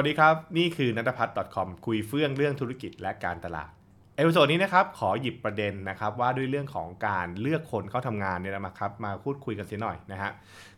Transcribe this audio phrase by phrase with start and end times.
[0.00, 3.70] วัสดีครับ นี่คือนัทพัฒน์ .com คุยเฟื่องเรื่องธุรกิจและการตลาด
[4.18, 10.30] episode นี้นะครับขอหยิบประเด็นนะครับว่าด้วยเรื่องของการเลือกคนเข้าทำงานเนี่ยนะครับมาพูดคุยกันเสียหน่อยนะฮะ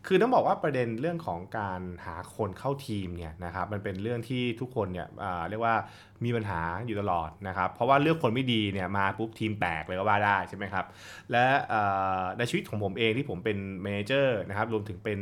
[0.07, 5.07] คือต้องบอกว่าประเด็นเรื่องของการหาคนเข้าทีมเนี่ยนะครับมันเป็นเรื่องที่ทุกคนเนี่ย
[5.49, 5.75] เรียกว่า
[6.25, 10.85] มีปัญหาอยู่ตลอดนะครับเพราะว่าเลือกคนไม่ดีเนี่ยมาปุ๊บทีมแตกเลยก็ว่าได้ใช่ไหมครับ
[11.31, 11.45] และ
[12.37, 15.17] ในชีวิตของผมเองที่ผมเป็น manager นะครับรวมถึงเป็น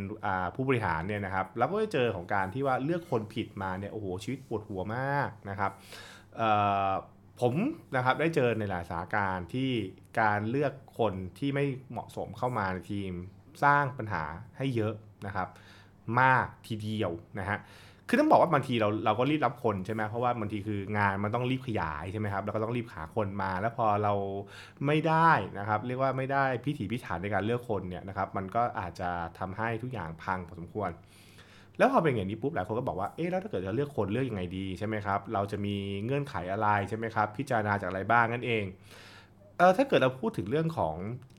[0.55, 5.71] ผู้บริหารเนี่ยนะครับแล้วก็เจอของการที่ว่าเลือกคนผิดมาเนี่ยโอ้โหชีวิตปวดหัวมากนะครับ
[7.39, 7.53] ผม
[7.95, 9.69] นะครับได้เจอในหลายสถานการณ์ที่
[10.19, 13.11] การเลือกคนที่ไม่เหมาะสมเข้ามาในทีม
[13.63, 14.23] สร้างปัญหา
[14.57, 14.93] ให้เยอะ
[15.25, 15.47] นะครับ
[16.21, 17.59] มากทีเดียวนะฮะ
[18.07, 24.13] คือต้องบอกว่าบางทีเราเราก็รีบรับคนใช่ไหมเพราะว่าบางทีคืองานมันต้องรีบขยายใช่ไหมครับแล้วก็ต้องรีบหาคนมา แล้วพอเรา
[24.85, 30.89] ไม่ได้นะครับ เรียกว่าไม่ได้พิถีพิถันในการเลือกคนเนี่ยนะครับ มันก็อาจจะทำให้ทุกอย่างพังพอสมควร
[31.79, 38.63] แล้วพอเป็นอย่างนี้ปุ๊บหลายคนก็บอกว่า เอ๊ะแล้วถ้าเกิดจะเลือกคนเลือกยังไงดีใช่ไหมครับ เราจะมีเงื่อนไขอะไรใช่ไหมครับ พิจารณาจากอะไรบ้างนั่นเอง
[39.57, 40.95] เออถ้าเกิดเราพูดถึงเรื่องของ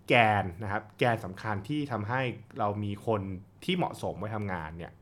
[0.09, 2.21] แกนนะครับ แกนสำคัญที่ทำให้
[2.59, 3.21] เรามีคน
[3.65, 4.93] ที่เหมาะสมไว้ทำงานเนี่ย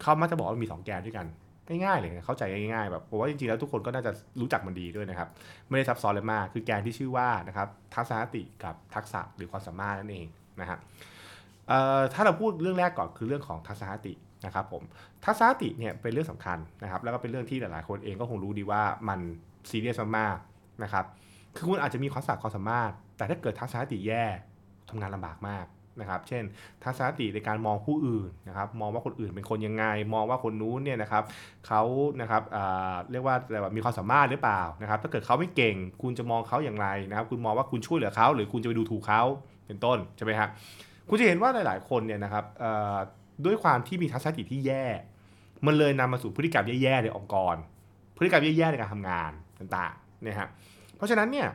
[0.00, 1.26] เขามักจะบอกว่ามี 2 แกนด้วยกัน
[1.84, 5.28] ง่ายๆเลยเข้าใจง่ายๆแบบผมว่าจริงๆแล้วทุกคนก็น่าจะรู้จักมันดีด้วยนะครับ
[5.68, 10.26] ไม่ได้ซับซ้อนเลยมาก คือแกนที่ชื่อว่านะครับทักษะติกับทักษะหรือความสามารถนั่นเอง
[10.60, 10.78] นะครับ
[12.14, 14.14] ถ้าเราพูดเรื่องแรกก่อนคือเรื่องของทักษะติ
[14.46, 14.82] นะครับผม
[15.24, 19.20] ทัศนคติเนี่ยเป็นเรื่องสำคัญนะครับ แล้วก็เป็นเรื่องที่หลายๆ คนเองก็คงรู้ดีว่ามัน
[19.70, 21.04] ซีเรียสมากๆนะครับ
[21.56, 24.24] คือคุณอาจจะมีความสามารถความสามารถ แต่ถ้าเกิดทัศนคติแย่
[24.88, 25.66] ทำงานลำบากมาก
[26.00, 26.44] นะครับ เช่น
[26.82, 31.22] ทัศนคติในการมองผู้อื่นนะครับ มองว่าคนอื่นเป็นคนยังไง มองว่าคนนู้นเนี่ยนะครับ
[31.66, 31.82] เขา
[32.20, 32.42] นะครับ
[33.10, 39.22] เรียกว่าอะไรแบบมีความสามารถหรือเปล่านะครับ ถ้าเกิดเขาไม่เก่ง คุณจะมองเขาอย่างไรนะครับ คุณมองว่าคุณช่วยเหลือเขาหรือคุณจะไปดูถูกเขา
[39.66, 40.48] เป็นต้นใช่ไหมครับ
[41.08, 42.44] คุณจะเห็นว่าหลาย ๆ คนเนี่ยนะครับ
[43.44, 44.84] ด้วยความที่มีทัศนคติที่แย่
[45.66, 47.56] มันเลยนำมาสู่พฤติกรรมแย่ๆในองค์กร
[48.16, 50.48] พฤติกรรมแย่ๆในการทำงานต่างๆนะฮะ
[50.96, 51.48] เพราะฉะนั้นเนี่ย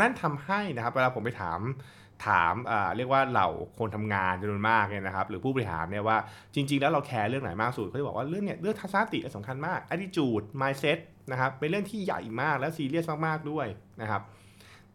[0.00, 1.60] นั่นทำให้นะครับเวลาผมไปถาม
[2.26, 2.54] ถาม
[2.96, 3.48] เรียกว่าเหล่า
[3.78, 6.16] คนทำงานจำนวนมากเนี่ยนะครับ หรือผู้บริหารเนี่ยว่า
[6.54, 10.98] จริง ๆ แล้วเรา care เรื่องไหนมากสุดเขาจะบอกว่าเรื่องเนี่ยเรื่องทัศนคติสำคัญมาก attitude mindset
[11.30, 13.66] นะครับเป็นเรื่องที่ใหญ่มากและซีเรียสมากๆด้วย
[14.00, 14.22] นะครับ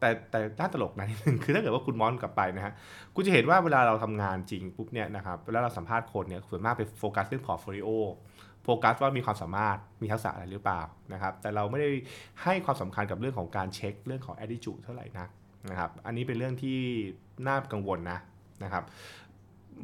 [0.02, 2.74] แต่แต่น่าตลกนะนิดนึงคือถ้าเกิดว่าคุณมองกลับไปนะฮะ
[3.16, 10.82] คุณจะเห็นว่าเวลาเราทำงานจริงปุ๊บเนี่ยนะครับเวลาเราสัมภาษณ์คนเนี่ยส่วนมากไปโฟกัสเรื่อง portfolio focus ว่ามีความสามารถมีทักษะอะไรหรือเปล่า
[11.14, 11.90] นะครับแต่เราไม่ได้
[12.44, 15.30] ให้ความสำคัญกับเรื่องของการเช็คเรื่องของแอดดิจูเท่าไหร่นัก
[15.70, 16.78] นะครับอันนี้เป็นเรื่องที่
[17.48, 18.20] น่ากังวลนะ
[18.64, 18.84] นะครับ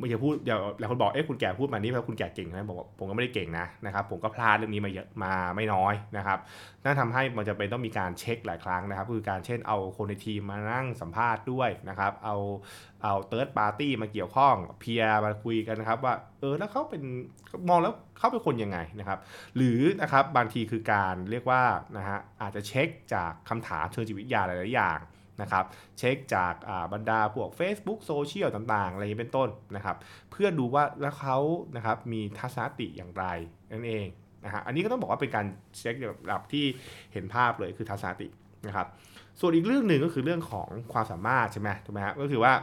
[0.09, 6.39] อย่าพูดเดี๋ยวหลายคนบอกเอ๊ะคุณแก่พูดมานี้เพราะคุณแก่เก่งไหมบอกผมก็ไม่ได้เก่งนะนะครับ ผมก็พลาดเรื่องนี้มาเยอะมาไม่น้อยนะครับ
[6.83, 12.35] นั่นทำให้มันจะเป็นต้องมีการเช็คหลายครั้งนะครับ คือการเช่นเอาคนในทีมมานั่งสัมภาษณ์ด้วยนะครับ เอา
[13.03, 17.01] เอาเติร์ดปาร์ตี้มาเกี่ยวข้องเพียมาคุยกันนะครับว่าเออแล้วเขาเป็น
[17.69, 19.19] มองแล้วเขาเป็นคนยังไงนะครับ
[19.55, 21.61] หรือนะครับบางทีคือการเรียกว่า
[21.97, 24.99] นะฮะอาจจะเช็คจากคำถามเชิงจิตวิทยาหลายๆอย่าง
[25.41, 25.65] นะครับ
[25.97, 26.53] เช็คจาก
[26.93, 29.97] บรรดาพวก Facebook โซเชียลต่างๆ อะไรอย่างเป็นต้นนะครับ
[30.31, 31.37] เพื่อดูว่าแล้วเขา
[31.75, 33.25] นะครับมีทัศนคติอย่างไร
[33.73, 34.07] นั่นเอง
[34.45, 35.45] นะฮะอันนี้ก็ต้องบอกว่าเป็นการ
[35.77, 35.95] เช็ค
[36.27, 36.65] ระดับที่
[37.13, 38.27] เห็นภาพเลยคือทัศนคติ
[38.67, 38.87] นะครับ
[39.39, 42.53] ส่วนอีกเรื่องหนึ่งก็คือเรื่องของความสามารถใช่ไหมถูกไหมครับก็คือว่า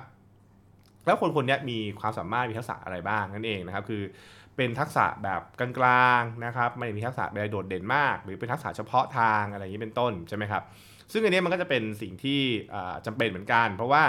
[1.07, 4.03] แล้วคนคนนี้มีความสามารถมีทักษะอะไรบ้างนั่นเองนะครับคือ
[4.57, 10.63] เป็นทักษะแบบกลางๆนะครับไม่มีทักษะแบบโดดเด่นมาก หรือเป็นทักษะเฉพาะทางอะไรอย่างนี้เป็นต้นใช่ไหมครับ
[11.13, 12.41] ซึ่งอันนี้มันก็จะเป็นสิ่งที่
[13.07, 14.05] จำเป็นเหมือนกัน เพราะว่า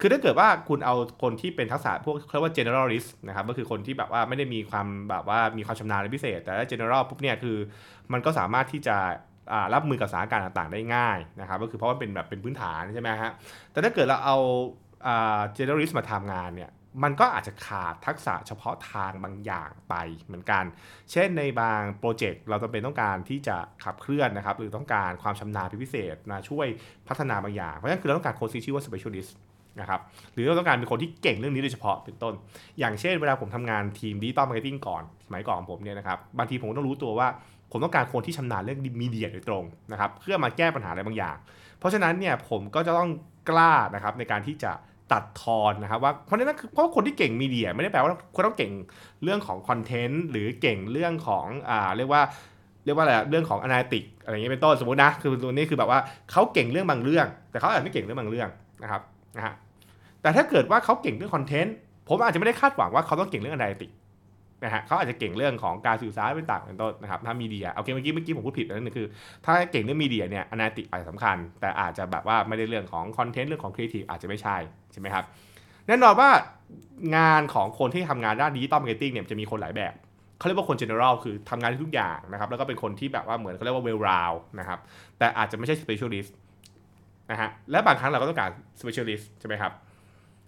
[0.00, 7.56] คือถ้าเกิดว่าคุณเอาคนที่เป็นทักษะพวกเรียกว่า generalist นะครับก็คือคนที่แบบว่าไม่ได้มีความแบบว่ามีความชำนาญพิเศษ แต่ถ้า general ปุ๊บเนี่ยคือ
[8.12, 8.96] มันก็สามารถที่จะ
[9.74, 13.32] รับมือกับสถานการณ์ต่างๆ ได้ง่ายนะครับก็คือเพราะว่าเป็นแบบเป็นพื้นฐานใช่ไหมฮะ
[13.72, 14.36] แต่ถ้าเกิดเราเอา
[15.56, 16.70] generalist มาทำงานเนี่ย
[17.02, 20.64] มันก็อาจจะขาดทักษะเฉพาะทางบางอย่างไปเหมือนกัน
[21.12, 26.66] เช่นในบางโปรเจกต์เราจำเป็นต้องการที่จะขับเคลื่อนนะครับ หรือต้องการความชำนาญพิเศษมาช่วย
[27.08, 29.32] พัฒนาบางอย่าง เพราะฉะนั้นคือเราต้องการคนที่ชื่อว่า specialist
[29.80, 30.00] นะครับ
[30.34, 32.34] หรือเราต้องการเป็นคนที่เก่งเรื่องนี้โดยเฉพาะเป็นต้น
[32.78, 37.28] อย่างเช่นเวลาผมทำงานทีม digital marketing ก่อนสมัยก่อนของผมเนี่ยนะครับ บางทีผมต้องรู้ตัวว่า
[37.72, 41.36] ผมต้องการคนที่ชำนาญเรื่อง media โดยตรงนะครับ เพื่อมาแก้ปัญหาอะไรบางอย่าง
[41.78, 43.10] เพราะฉะนั้นเนี่ยผมก็จะต้อง
[43.50, 44.72] กล้านะครับในการที่จะ
[45.12, 48.72] ตัดทอนนะครับว่าเพราะนั้นคือเพราะคนที่เก่งมีเดียไม่ได้แปลว่าคนต้องเก่ง
[49.22, 52.22] เรื่องของคอนเทนต์หรือเก่งเรื่องของอ่าเรียกว่า
[52.84, 56.00] เรียกว่าอะไรเรื่องของอนาลิติกอะไรอย่างเงี้ยเป็นต้นสมมตินะคือตัวนี้คือแบบว่า
[56.32, 58.48] เขาเก่งเรื่องบางเรื่อง แต่เขาอาจจะไม่เก่งเรื่องบางเรื่อง
[58.82, 59.02] นะครับ
[59.36, 59.54] นะฮะ
[60.22, 61.74] แต่ถ้าเกิดว่าเขาเก่งเรื่องคอนเทนต์
[62.08, 63.90] ผมอาจจะไม่ได้คาดหวังว่าเขาต้องเก่งเรื่องอนาลิติก
[64.64, 69.06] นะฮะเขาอาจจะเก่งเรื่องของการสื่อสารเป็นต่างเป็นต้นนะครับถ้ามีเดียโอเคเมื่อกี้เมื่อกี้ผมพูดผิดนั่นคือ
[69.44, 74.56] ถ้าเก่งเรื่อง media เนี่ย analytic อาจจะสำคัญ แต่อาจจะแบบว่าไม่ได้เรื่องของ content เรื่องของครีเอทีฟอาจจะไม่ใช่
[74.92, 75.24] ใช่ไหมครับ
[75.86, 76.30] แน่นอนว่า
[77.16, 79.94] งานของคนที่ทำงานด้าน digital marketing เนี่ยจะมีคนหลายแบบ
[80.38, 84.78] เขาเรียกว่าคน general คือทำงานทุกอย่างนะครับ แล้วก็เป็นคนที่แบบว่าเหมือนเขาเรียกว่า well round นะครับ
[85.18, 86.30] แต่อาจจะไม่ใช่ specialist
[87.30, 88.50] นะฮะ และบางครั้งเราก็ต้องการ
[88.80, 89.72] specialist ใช่ไหมครับ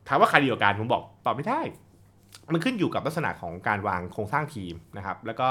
[0.08, 1.60] ถามว่าใครดีกว่ากันผมบอกตอบไม่ได้
[2.52, 5.48] มันขึ้นอยู่กับลักษณะของการวางโครงสร้างทีมนะครับ แล้วก็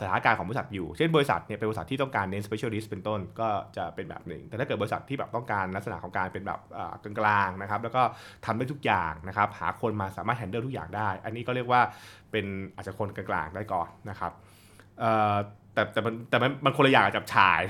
[0.00, 6.60] สถานการณ์ของบริษัทอยู่ เช่นบริษัทเนี่ยเป็นบริษัทที่ต้องการเน้น specialist เป็นต้นก็จะเป็นแบบหนึ่ง แต่ถ้าเกิดบริษัทที่แบบต้องการลักษณะของการเป็นแบบ
[7.02, 8.02] กลางๆนะครับ แล้วก็
[8.46, 11.80] ทำได้ทุกอย่างนะครับ หาคนมาสามารถ handle ทุกอย่างได้ อันนี้ก็เรียกว่า
[12.32, 12.46] เป็น
[12.76, 14.32] อาจจะคนกลางๆได้ก่อนนะครับ
[15.74, 17.60] แต่แต่มันแต่มันมันคนละอย่างจับฉาย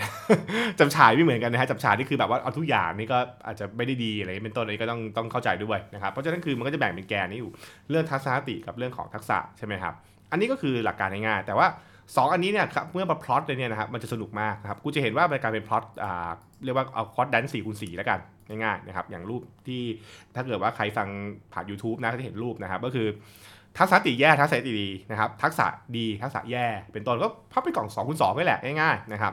[0.79, 7.53] จับฉายไม่เหมือนกันนะฮะจับฉายนี่คือแบบว่าเอาทุกอย่างนี่ก็อาจจะไม่ได้ดีอะไรเป็นต้นนี้ก็ต้องต้องเข้าใจด้วยนะครับเพราะฉะนั้นคือมันก็จะแบ่งเป็นแกนนี้อยู่
[7.91, 9.95] เรื่องทัศนคติกับเรื่องของทักษะใช่ไหมครับ
[10.31, 11.67] อันนี้ก็คือหลักการง่ายๆแต่ว่า
[12.01, 16.31] 2 อันนี้เนี่ยครับเมื่อมาพลอตเลยเนี่ยนะครับมันจะสนุกมากครับกูจะเห็นว่าเป็นการเป็นพลอตอ่า
[16.65, 18.19] เรียกว่าเอาคอร์ดดันสี่คูณสี่แล้วกัน
[18.49, 19.81] ง่ายๆนะครับอย่างรูปที่
[20.35, 21.09] ถ้าเกิดว่าใครฟัง
[21.53, 23.07] ผ่าน YouTube นะก็จะเห็นรูปนะครับก็คือ
[23.81, 25.67] ทักษะติแย่ทักษะติดีนะครับทักษะ
[25.97, 29.33] ดีทักษะแย่ เป็นต้นก็พับเป็นกล่อง2คูณ2นี่แหละง่ายๆนะครับ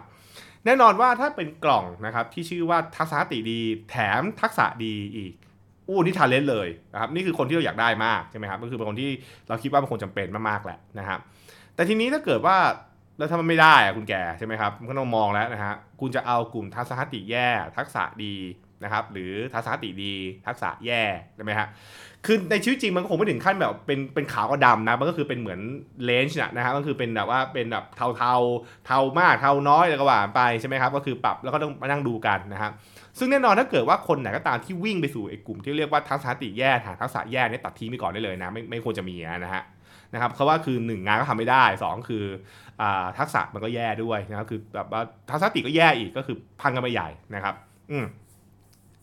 [0.65, 3.59] แน่นอนว่าถ้าเป็นกล่องนะครับที่ชื่อว่าทักษะติดี
[3.89, 5.33] แถมทักษะดีอีก
[5.87, 9.11] อู้นี่ talent เลยนะครับนี่คือคนที่เราอยากได้มากใช่ไหมครับก็คือเป็นคนที่
[9.47, 11.19] เราคิดว่าเป็นคนจำเป็นมากๆแหละนะครับ
[11.75, 12.57] แต่ทีนี้ถ้าเกิดว่า
[13.17, 17.47] แล้วถ้ามันไม่ได้อะคุณแกใช่ไหมครับมันก็ต้องมองแล้วนะฮะคุณจะเอากลุ่มทัศนคติแย่
[17.77, 18.33] ทักษะดี
[18.83, 20.13] นะครับหรือทัศนคติดี
[20.45, 21.01] ทักษะแย่
[21.35, 21.67] ใช่ไหมฮะ
[22.25, 25.59] คือในชีวิตจริงมันคงไม่ถึงขั้นแบบเป็นเป็นขาวกับดำนะมันก็คือเป็นเหมือน
[26.05, 28.33] range นะฮะก็คือเป็นแบบว่าเป็นแบบเทาเทา
[28.85, 32.71] เทามากเทาน้อยแล้วก็ว่าไปใช่ไหมครับก็คือปรับแล้วก็ต้องมานั่งดูกันนะครับ
[33.19, 39.63] ซึ่งแน่นอนถ้าเกิดว่าคนไหนก็ตามที่วิ่งไปสู่ไอ้กลุ่มที่เรียกว่าทัศนคติแย่หาทักษะแย่เนี่ยตัดทิ้งไปก่อนได้เลยนะไม่ไม่ควรจะมีนะฮะ
[40.13, 42.23] นะครับเพราะว่าคือ1งานก็ทำไม่ได้ 2 คือ
[42.81, 42.83] อ
[43.17, 47.55] ทักษะมันก็แย่ด้วยนะครับคือแบบว่าทัศนคติก็แย่อีกก็คือพังกันไปใหญ่นะครับ
[47.91, 48.05] อืม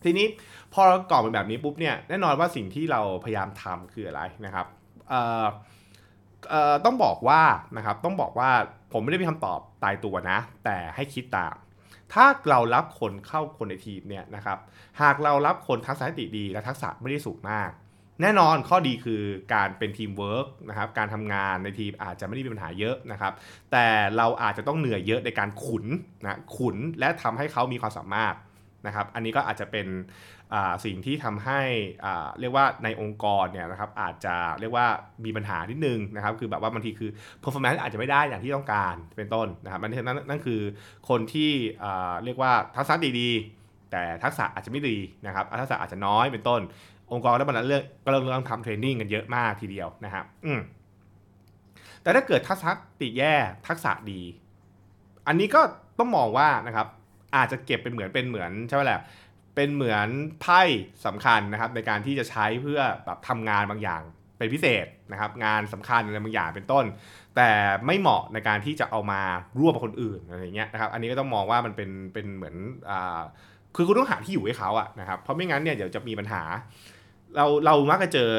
[0.05, 0.27] ทีนี้
[0.73, 4.65] พอเราก่อเป็นแบบนี้ปุ๊บเนี่ยแน่นอนว่าสิ่งที่เราพยายามทำคืออะไรนะครับ
[6.85, 7.41] ต้องบอกว่า
[7.77, 8.49] นะครับต้องบอกว่า
[8.91, 11.55] ผมไม่ได้มีคำตอบตายตัวนะ แต่ให้คิดตาม
[12.13, 14.57] ถ้าเรารับคนเข้าคนในทีมเนี่ยนะครับ
[15.01, 17.71] หากเรารับคนทักษะติดีและทักษะไม่ได้สูงมาก
[18.21, 19.21] แน่นอนข้อดีคือ
[19.53, 23.33] การเป็นทีมเวิร์กนะครับการทำงานในทีมอาจจะไม่ได้มีปัญหาเยอะนะครับ
[23.71, 23.85] แต่
[24.17, 25.85] เราอาจจะต้องเหนื่อยเยอะในการขุน
[26.23, 28.35] นะขุนและทำให้เขามีความสามารถ
[28.87, 29.87] นะครับอันนี้ก็อาจจะเป็น
[30.85, 31.61] สิ่งที่ทำให้
[32.39, 34.87] เรียกว่าในองค์กรเนี่ยนะครับอาจจะเรียกว่า
[35.25, 37.09] มีปัญหานิดนึงนะครับคือแบบว่าบางทีคือ
[37.43, 40.61] performance อาจจะไม่ได้อย่างที่ต้องการเป็นต้นนะครับนั่นนั่นคือ
[41.09, 41.51] คนที่
[42.23, 46.61] เรียกว่าทักษะดีๆ แต่ทักษะอาจจะไม่ดีนะครับทักษะอาจจะน้อยเป็นต้น
[47.11, 50.59] องค์กรแล้วมันเรื่องก็เริ่มต้องทำเทรนนิ่งกันเยอะมากทีเดียวนะครับอืม
[52.01, 52.69] แต่ถ้าเกิดทักษะ
[53.01, 53.33] ติแย่
[53.67, 54.21] ทักษะดี
[55.27, 55.61] อันนี้ก็
[55.99, 56.87] ต้องมองว่านะครับ
[57.35, 59.01] อาจจะเก็บเป็นเหมือนเป็นเหมือนใช่ไหมแหละ
[59.55, 60.07] เป็นเหมือน
[60.41, 60.61] ไพ่
[61.05, 64.01] สำคัญนะครับ ในการที่จะใช้เพื่อแบบทำงานบางอย่าง
[64.37, 66.85] เป็นพิเศษนะครับ งานสำคัญอะไรบางอย่างเป็นต้น
[67.35, 67.49] แต่
[67.85, 69.21] ไม่เหมาะในการที่จะเอามา
[69.59, 72.55] ร่วมกับคนอื่นอะไรเงี้ยนะครับ อันนี้ก็ต้องมองว่ามันเป็นเป็นเหมือน
[72.89, 73.21] อ่า
[73.75, 76.41] คือคุณต้องหาที่อยู่ให้เขาอะนะครับเพราะไม่งั้นเนี่ยเดี๋ยวจะมีปัญหา
[77.35, 78.29] เราเรามักจะเจอ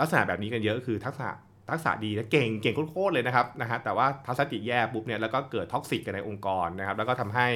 [0.00, 1.28] ลักษณะแบบนี้กันเยอะคือทักษะ
[1.70, 7.46] ทักษะดีและเก่งเก่งโคตรเลยนะครับนะฮะแต่ว่าทัศนคติแย่ปุ๊บเนี่ยแล้วก็เกิดท็อกซิกกันในองค์กรนะครับแล้วก็ทำให้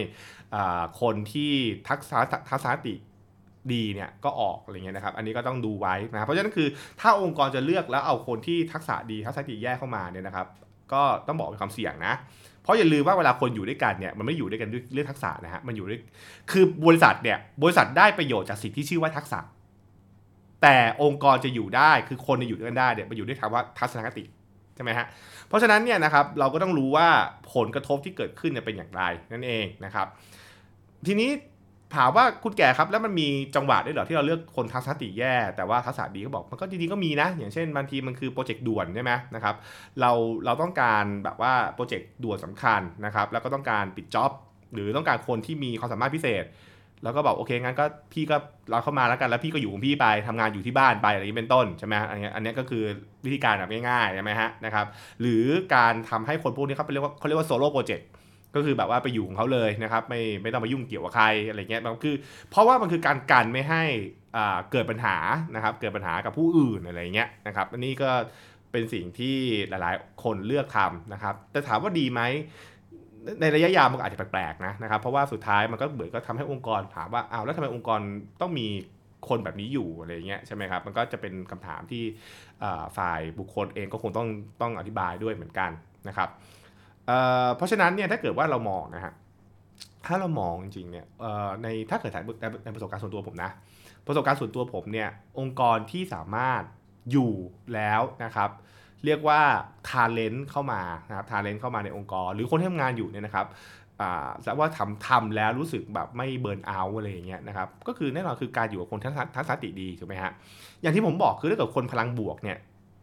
[1.00, 1.52] คนที่
[1.88, 2.18] ทักษะ
[2.50, 2.94] ทัศนคติ
[3.72, 6.68] ดีเนี่ยก็ออกอะไรเงี้ยนะครับ อันนี้ก็ต้องดูไว้นะครับเพราะฉะนั้นคือ
[7.00, 10.46] ถ้าองค์กรจะเลือกแล้วเอาคนที่ทักษะดีทักษะดีแย่เข้ามาเนี่ยนะครับ
[10.92, 12.14] ก็ต้องบอกเป็นความเสี่ยงนะ
[12.62, 16.00] เพราะอย่าลืมว่าเวลาคนอยู่ด้วยกันเนี่ยมันไม่อยู่ด้วยกันด้วยเรื่องทักษะนะฮะมันอยู่ด้วย
[16.50, 19.38] คือบริษัทเนี่ยบริษัทได้ประโยชน์จากสิ่งที่ชื่อว่าทักษะ
[20.62, 24.24] แต่องค์กรจะอยู่ได้คือคนจะอยู่ด้วยกันได้เนี่ยมันอยู่ด้วยคำว่าทัศนคติ
[24.74, 25.06] ใช่ไหมฮะ
[25.48, 27.08] เพราะฉะนั้นเนี่ยนะครับเราก็ต้องรู้ว่า
[27.54, 29.02] ผลกระทบที่เกิดขึ้นเนี่ยเป็นอย่างไร
[29.32, 30.06] นั่นเองนะครับ
[31.06, 31.30] ทีนี้
[31.96, 39.54] ถามว่าคุณแก่ครับแล้วมันมีจังหวะด้วยเหรอที่เราเลือกคนทักษะติแย่ แต่ว่าทักษะดีก็บอกมันก็จริงๆก็มีนะ อย่างเช่นบางทีมันคือโปรเจกต์ด่วนใช่ไหมนะครับ
[40.00, 40.10] เรา
[40.44, 44.32] เราต้องการแบบว่าโปรเจกต์ด่วนสำคัญนะครับแล้วก็ต้องการปิดจ็อบ
[44.74, 46.44] หรือต้องการคนที่มีความสามารถพิเศษ
[47.02, 48.36] แล้วก็บอกโอเคงั้นก็พี่ก็
[48.70, 52.82] เราเข้ามาแล้วกันแล้วพี่ก็อยู่ของพี่ไปทำงานอยู่ที่บ้านไปอะไรอย่างนี้เป็นต้นใช่ไหมอันนี้อันนี้ก็คือ
[53.24, 54.86] วิธีการแบบง่ายๆใช่ไหมฮะนะครับ
[55.20, 58.08] หรือการทำให้คนพวกนี้เขาเรียกว่าเขาเรียกว่าโซโล่โปรเจกต์
[58.54, 62.16] ก็คือแบบว่าไปอยู่ของเขาเลยนะครับไม่ไม่ต้องมายุ่งเกี่ยวกับใครอะไรเงี้ยมันคือ
[62.50, 63.82] เพราะว่ามันคือการกันไม่ให้
[64.36, 65.16] อ่าเกิดปัญหา
[65.54, 68.10] นะครับเกิดปัญหากับผู้อื่นอะไรเงี้ยนะครับอันนี้ก็
[68.72, 69.36] เป็นสิ่งที่
[69.68, 72.20] หลายๆ คนเลือกทำนะครับแต่ถามว่าดีไหม
[73.40, 78.00] ในระยะยาวมันอาจจะแปลกๆนะนะครับเพราะว่าสุดท้ายมันก็เหมือนก็ทำให้องค์กรถามว่าอ้าวแล้วทำไมองค์กร
[78.40, 78.66] ต้องมี
[79.28, 82.02] คนแบบนี้อยู่อะไรเงี้ยใช่ไหมครับมันก็จะเป็นคำถามที่
[82.98, 84.28] ฝ่ายบุคคลเองก็คงต้อง
[84.60, 85.70] ต้องอธิบายด้วยเหมือนกัน
[86.08, 86.28] นะครับ
[87.56, 89.12] เพราะฉะนั้นเนี่ยถ้าเกิดว่าเรามองนะฮะ
[90.06, 91.06] ถ้าเรามองจริงๆเนี่ย
[91.62, 92.12] ในถ้าเกิด
[92.64, 93.50] ในประสบการณ์ส่วนตัวผมนะ
[94.06, 95.08] ประสบการณ์ส่วนตัวผมเนี่ย
[95.38, 96.62] องค์กรที่สามารถ
[97.12, 97.32] อยู่
[97.74, 98.50] แล้วนะครับ
[99.04, 99.40] เรียกว่า
[99.88, 103.46] ทาเลนต์เข้ามานะครับทาเลนต์เข้ามาในองค์กร หรือคนที่ทำงานอยู่เนี่ยนะครับ
[104.00, 110.32] อ่าแต่ว่าทำทำแล้วรู้สึกแบบไม่ burn out อะไรอย่างเงี้ยนะครับก็คือแน่นอนคือการอยู่กับคนทัศนทัศนคติดีถูกไหมฮะ
[110.82, 112.58] อย่างที่ผมบอกคือถ้าเกิดคนพลังบวกเนี่ย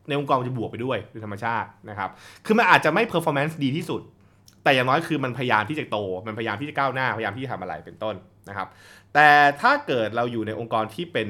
[0.08, 2.10] ในองค์กรมันจะบวกไปด้วยโดยธรรมชาตินะครับ
[2.46, 4.01] คือมันอาจจะไม่ performance ดีที่สุด
[4.63, 8.16] แต่อย่างน้อยคือมันพยายามที่จะโต มันพยายามที่จะก้าวหน้าพยายามที่จะทำอะไรเป็นต้น
[8.50, 8.68] นะครับ
[9.13, 9.27] แต่
[9.62, 11.27] ถ้าเกิดเราอยู่ในองค์กรที่เป็น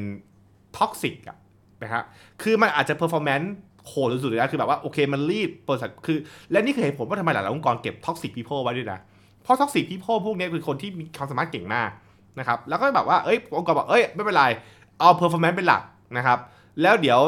[0.78, 1.38] toxic อะ
[1.84, 2.04] นะฮะ
[2.44, 3.54] คือมันอาจจะ performance
[3.88, 6.18] โหดสุดๆเลยนะคือแบบว่าโอเคมัน lead บริษัทคือ
[6.52, 9.00] และนี่คือเหตุผลว่าทำไมหลายๆองค์กรเก็บ toxic people ไว้ด้วยนะ
[9.44, 11.90] เพราะ toxic people พวกนี้คือคนที่มีความสามารถเก่งมาก
[12.40, 14.46] นะครับแล้วก็แบบว่าเอ้ยองค์กรบอกเอ้ยไม่เป็นไร
[15.00, 15.82] เอา performance เป็นหลัก
[16.18, 16.38] นะครับ
[16.82, 17.20] แล้วเดี๋ยว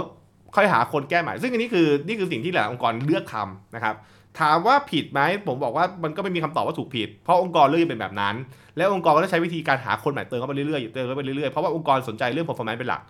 [0.56, 3.96] ค่อยหาคนแก้ใหม่ ซึ่งอันนี้คือนี่คือสิ่งที่หลายองค์กรเลือกทำนะครับ
[4.40, 8.36] ถามว่าผิดไหมผมบอกว่ามันก็ไม่มีคำตอบว่าถูกผิด เพราะองค์กรเลือกเป็นแบบนั้น
[8.78, 13.02] แล้วองค์กรก็ต้องใช้วิธีการหาคนใหม่เติมเข้าไปเรื่อยๆเติมเข้าไปเรื่อยๆเพราะว่าองค์กรสนใจเรื่อง performance เป็นหลัก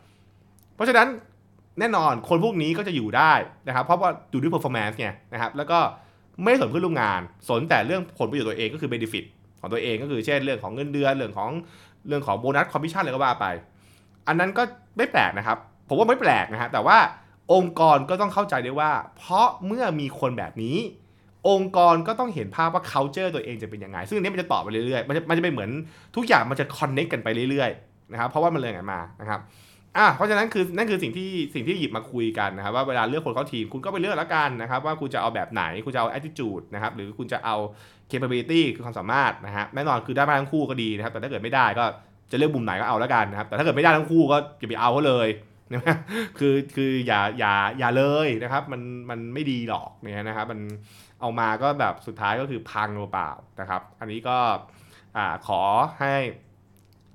[0.75, 1.07] เพราะฉะนั้น
[1.79, 3.33] แน่นอนคนพวกนี้ก็จะอยู่ได้
[3.67, 5.79] นะครับ เพราะว่าอยู่ด้วย performance ไงนะครับ แล้วก็
[6.43, 9.25] ไม่สนเพื่อนร่วมงาน สนแต่เรื่องผลประโยชน์ตัวเองก็คือ benefit
[9.59, 11.49] ของตัวเองก็คือเช่นเรื่องของเงินเดือนเรื่องของ
[12.07, 13.45] เรื่องของโบนัสคอมมิชชั่นอะไรก็ว่าไป
[14.27, 14.63] อันนั้นก็
[14.97, 15.57] ไม่แปลกนะครับ
[15.89, 16.97] ผมว่าไม่แปลกนะฮะแต่ว่า
[17.53, 20.77] องค์กรก็ต้องเข้าใจได้ว่า เพราะเมื่อมีคนแบบนี้
[21.49, 25.71] องค์กรก็ต้องเห็นภาพว่า culture ตัวเองจะเป็นยังไง ซึ่งอันนี้มันจะต่อไปเรื่อยๆ มันจะมันจะเป็นเหมือน
[26.15, 29.39] ทุกอย่างมันจะ connect กันไปเรื่อยๆนะครับเพราะว่ามันเลยกันมานะครับ
[29.97, 37.55] อะเพราะฉะนั้นคือนั่นคือสิ่งที่สิ่งที่หยิบมาคุยกันนะครับว่าเวลาเลือกคนเข้าทีมคุณก็ไปเลือกแล้วกันนะครับว่าคุณจะเอาแบบไหนคุณจะเอา attitude นะครับหรือคุณจะเอา
[38.11, 41.85] capability คือความสามารถนะฮะแน่นอนคือได้มาทั้งคู่ก็ดีนะครับแต่ถ้าเกิดไม่ได้ก็
[42.31, 45.29] จะเลือกมุมไหนก็เอาแล้วกันนะครับแต่ถ้าเกิดไม่ได้ทั้งคู่ก็อย่าไปเอาเขาเลย
[45.73, 45.97] นะ
[46.39, 50.59] คือคืออย่าอย่าอย่าเลยนะครับมันมันไม่ดีหรอกเนี่ยนะครับมัน
[51.21, 54.37] เอามาก็แบบสุดท้ายก็คือพังเปล่าๆนะครับ อันนี้ก็
[55.17, 55.61] อ่าขอ
[55.99, 56.13] ให้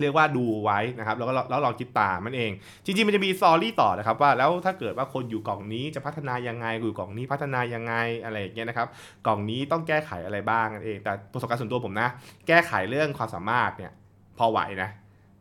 [0.01, 2.51] เรียกว่าดูไว้นะครับแล้วก็แล้วลองคิดตามมันเอง
[2.85, 8.89] จริงๆมันจะมีซอรี่ต่อนะครับว่าแล้วถ้าเกิดว่าคนอยู่กล่องนี้จะพัฒนายังไงอยู่กล่องนี้พัฒนายังไงอะไรอย่างเงี้ยนะครับ
[9.27, 12.09] กล่องนี้ต้องแก้ไขอะไรบ้างเอง แต่ประสบการณ์ส่วนตัวผมนะ
[12.49, 13.93] แก้ไขเรื่องความสามารถเนี่ย
[14.39, 14.91] พอไหวนะ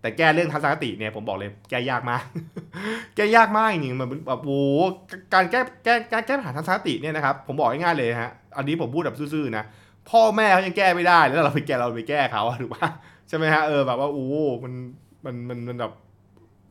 [0.01, 2.23] แต่แก้เรื่องทัศนคติเนี่ยผมบอกเลยแก้ยากมาก
[3.15, 4.77] แก้ยากมากจริงๆมันแบบโอ้โห
[5.33, 9.63] การแก้แก้การแก้ปัญหาทัศนคติเนี่ยนะครับผมบอกง่ายๆเลยฮะอันนี้ผมพูดแบบซื่อๆนะ
[10.11, 12.89] พ่อแม่เขายังแก้ไม่ได้แล้วเราไปแก้เราไปแก้เขาถูกปะ
[13.35, 14.27] ช่ไหมฮะเออแบบว่าโอ้
[14.63, 14.73] มัน
[15.25, 15.91] มันมันมันแบบ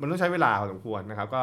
[0.01, 1.43] มันต้องใช้เวลาพอสมควรนะครับ ก็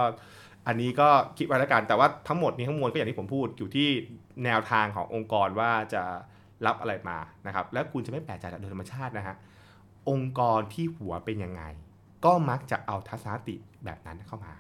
[0.68, 3.88] อันนี้ก็คิดไว้แล้วกัน แต่ว่าทั้งหมดนี้ทั้งมวลก็อย่างที่ผมพูดอยู่ที่
[4.46, 6.04] แนวทางขององค์กรว่าจะ
[6.66, 9.36] รับอะไรมานะครับ แล้วคุณจะไม่แปลกใจโดยธรรมชาตินะฮะ
[10.10, 11.64] องค์กรที่หัวเป็นยังไง
[12.26, 14.54] ก็มักจะเอาทัศนคติแบบนั้นเข้ามา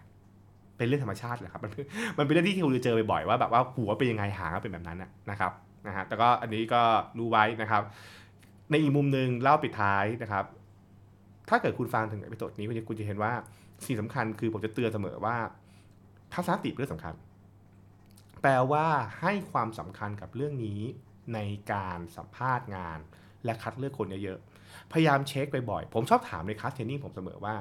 [0.77, 1.71] เป็นเรื่องธรรมชาติแหละครับมัน
[2.17, 4.97] มันเป็นเรื่องที่คุณจะเจอบ่อยๆว่าแบบว่าหัวเป็นยังไงหางก็เป็นแบบนั้น
[5.31, 5.51] นะครับ
[5.87, 6.81] นะฮะแต่ก็อันนี้ก็
[7.17, 7.83] รู้ไว้นะครับ
[8.69, 10.45] ในอีกมุมหนึ่งเล่าปิดท้ายนะครับ
[11.49, 13.33] ถ้าเกิดคุณฟังถึง episode นี้คุณจะคุณจะเห็นว่า
[13.85, 15.37] สิ่งสำคัญคือผมจะเตือนเสมอว่า
[16.33, 17.13] ทัศนคติเป็นเรื่องสำคัญ
[18.41, 18.87] แปลว่า
[19.21, 20.81] ให้ความสำคัญกับเรื่องนี้
[21.33, 21.39] ใน
[21.71, 22.99] การสัมภาษณ์งาน
[23.45, 27.55] และคัดเลือกคนเยอะๆ พยายามเช็คบ่อยๆ ผมชอบถามใน class training ผมเสมอว่า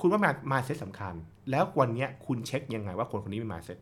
[0.00, 1.14] คุณว่ามามาเซ็ตสำคัญ
[1.50, 3.78] แล้ววันนี้คุณเช็คยังไงว่าคนคนนี้มีมาเซ็ต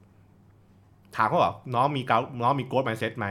[1.17, 3.27] ถามเขาบอกน้องมีเกาน้องมีโกดมาเซ็ตไหม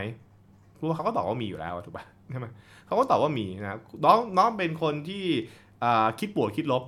[0.80, 2.46] รู้ว่าเขาก็ตอบว่ามีอยู่แล้วถูกป่ะใช่ไหม
[2.86, 5.24] เขาก็ตอบว่ามีนะน้องน้องเป็นคนที่
[6.20, 6.82] คิดบวกคิดลบ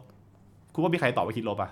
[0.72, 1.70] คุณว่ามีใครตอบว่าคิดลบอะ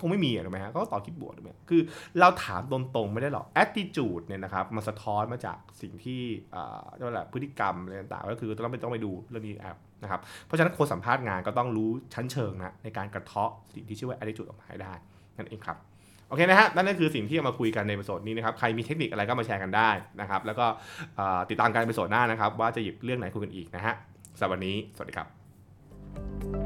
[0.00, 1.80] คงไม่มีถูกไหมฮะเขาก็ตอบคิดบวกถูกไหมคือ
[2.20, 6.20] เราถามตรงๆไม่ได้หรอก attitude เนี่ยนะครับมันสะท้อนมาจากสิ่งที่
[6.54, 14.94] อ่าเรียกว่าอะพฤติกรรมอะไรต่างๆก็คือต้องไปต้องไปดูเรื่องนี้แอบนะครับเพราะฉะนั้นคนสัมภาษณ์งานก็ต้องรู้ชั้นเชิงนะในการกระเทาะสิ่งที่ชื่อว่า attitude ออกมาให้ได้
[15.36, 15.76] นั่นเองครับ
[16.28, 19.90] โอเคนะฮะนั่นก็คือสิ่งที่เอามาคุยกันใน episode นี้นะครับใครมีเทคนิคอะไรก็มาแชร์กันได้
[20.20, 20.66] นะครับ แล้วก็
[21.50, 23.94] ติดตามการ episode หน้านะครับ ว่าจะหยิบเรื่องไหนคุยกันอีกนะฮะ
[24.38, 26.63] สำหรับวันนี้ สวัสดีครับ